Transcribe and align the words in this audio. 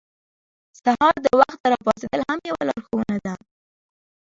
سهار 0.81 1.15
د 1.25 1.27
وخته 1.39 1.65
راپاڅېدل 1.71 2.21
هم 2.29 2.39
یوه 2.49 2.63
لارښوونه 2.67 3.15
ده. 3.25 3.33